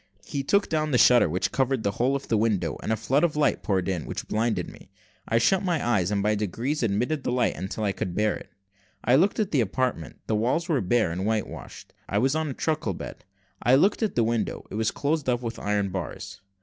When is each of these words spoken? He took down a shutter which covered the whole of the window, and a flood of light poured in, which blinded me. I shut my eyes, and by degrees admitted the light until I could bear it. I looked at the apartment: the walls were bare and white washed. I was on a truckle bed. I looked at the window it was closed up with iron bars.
He 0.25 0.41
took 0.41 0.67
down 0.67 0.91
a 0.95 0.97
shutter 0.97 1.29
which 1.29 1.51
covered 1.51 1.83
the 1.83 1.91
whole 1.91 2.15
of 2.15 2.27
the 2.27 2.35
window, 2.35 2.75
and 2.81 2.91
a 2.91 2.95
flood 2.97 3.23
of 3.23 3.35
light 3.35 3.61
poured 3.61 3.87
in, 3.87 4.07
which 4.07 4.27
blinded 4.27 4.67
me. 4.67 4.89
I 5.27 5.37
shut 5.37 5.61
my 5.61 5.87
eyes, 5.89 6.09
and 6.09 6.23
by 6.23 6.33
degrees 6.33 6.81
admitted 6.81 7.21
the 7.23 7.31
light 7.31 7.55
until 7.55 7.83
I 7.83 7.91
could 7.91 8.15
bear 8.15 8.33
it. 8.35 8.49
I 9.03 9.13
looked 9.13 9.39
at 9.39 9.51
the 9.51 9.61
apartment: 9.61 10.19
the 10.25 10.33
walls 10.35 10.67
were 10.67 10.81
bare 10.81 11.11
and 11.11 11.23
white 11.23 11.45
washed. 11.45 11.93
I 12.09 12.17
was 12.17 12.33
on 12.33 12.49
a 12.49 12.53
truckle 12.55 12.95
bed. 12.95 13.25
I 13.61 13.75
looked 13.75 14.01
at 14.01 14.15
the 14.15 14.23
window 14.23 14.65
it 14.71 14.73
was 14.73 14.89
closed 14.89 15.29
up 15.29 15.43
with 15.43 15.59
iron 15.59 15.89
bars. 15.89 16.41